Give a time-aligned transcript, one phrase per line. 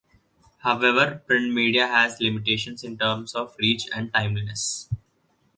[0.63, 4.89] However, print media had limitations in terms of reach and timeliness.